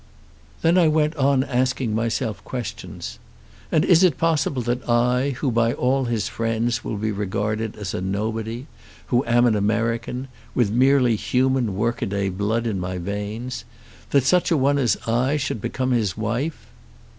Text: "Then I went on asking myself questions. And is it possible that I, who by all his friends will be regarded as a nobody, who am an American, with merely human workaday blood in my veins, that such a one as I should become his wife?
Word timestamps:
"Then 0.63 0.79
I 0.79 0.87
went 0.87 1.15
on 1.15 1.43
asking 1.43 1.93
myself 1.93 2.43
questions. 2.43 3.19
And 3.71 3.85
is 3.85 4.03
it 4.03 4.17
possible 4.17 4.63
that 4.63 4.89
I, 4.89 5.35
who 5.37 5.51
by 5.51 5.73
all 5.73 6.05
his 6.05 6.27
friends 6.27 6.83
will 6.83 6.97
be 6.97 7.11
regarded 7.11 7.75
as 7.77 7.93
a 7.93 8.01
nobody, 8.01 8.65
who 9.13 9.23
am 9.25 9.45
an 9.45 9.55
American, 9.55 10.27
with 10.55 10.71
merely 10.71 11.15
human 11.15 11.75
workaday 11.75 12.29
blood 12.29 12.65
in 12.65 12.79
my 12.79 12.97
veins, 12.97 13.63
that 14.09 14.23
such 14.23 14.49
a 14.49 14.57
one 14.57 14.79
as 14.79 14.97
I 15.05 15.37
should 15.37 15.61
become 15.61 15.91
his 15.91 16.17
wife? 16.17 16.65